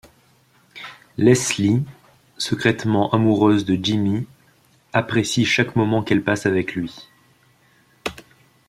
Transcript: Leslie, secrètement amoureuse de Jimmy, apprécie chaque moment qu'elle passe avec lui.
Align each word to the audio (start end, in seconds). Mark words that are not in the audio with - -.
Leslie, 1.19 1.83
secrètement 2.39 3.11
amoureuse 3.11 3.65
de 3.65 3.75
Jimmy, 3.79 4.25
apprécie 4.93 5.45
chaque 5.45 5.75
moment 5.75 6.01
qu'elle 6.01 6.23
passe 6.23 6.47
avec 6.47 6.73
lui. 6.73 7.07